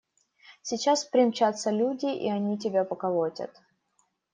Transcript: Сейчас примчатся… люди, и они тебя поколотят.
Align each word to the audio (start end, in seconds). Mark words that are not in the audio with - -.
Сейчас 0.63 1.05
примчатся… 1.05 1.69
люди, 1.69 2.07
и 2.07 2.27
они 2.27 2.57
тебя 2.57 2.83
поколотят. 2.83 3.51